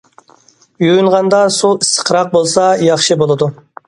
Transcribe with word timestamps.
يۇيۇنغاندا 0.83 1.41
سۇ 1.57 1.69
ئىسسىقراق 1.81 2.31
بولسا 2.37 2.65
ياخشى 2.87 3.19
بولىدۇ. 3.23 3.51